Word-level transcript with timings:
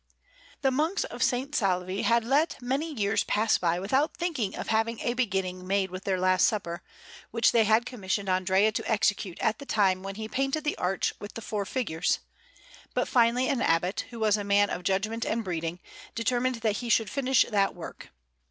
The 0.61 0.71
Monks 0.71 1.03
of 1.03 1.21
S. 1.21 1.31
Salvi 1.53 2.01
had 2.01 2.23
let 2.23 2.59
many 2.59 2.91
years 2.91 3.23
pass 3.23 3.59
by 3.59 3.79
without 3.79 4.17
thinking 4.17 4.55
of 4.55 4.69
having 4.69 4.99
a 5.01 5.13
beginning 5.13 5.67
made 5.67 5.91
with 5.91 6.05
their 6.05 6.19
Last 6.19 6.47
Supper, 6.47 6.81
which 7.29 7.51
they 7.51 7.65
had 7.65 7.85
commissioned 7.85 8.27
Andrea 8.27 8.71
to 8.71 8.91
execute 8.91 9.37
at 9.41 9.59
the 9.59 9.65
time 9.67 10.01
when 10.01 10.15
he 10.15 10.27
painted 10.27 10.63
the 10.63 10.75
arch 10.79 11.13
with 11.19 11.35
the 11.35 11.41
four 11.41 11.65
figures; 11.65 12.17
but 12.95 13.07
finally 13.07 13.47
an 13.47 13.61
Abbot, 13.61 14.05
who 14.09 14.19
was 14.19 14.37
a 14.37 14.43
man 14.43 14.71
of 14.71 14.81
judgment 14.81 15.23
and 15.23 15.43
breeding, 15.43 15.79
determined 16.15 16.55
that 16.61 16.77
he 16.77 16.89
should 16.89 17.07
finish 17.11 17.45
that 17.51 17.75
work. 17.75 18.09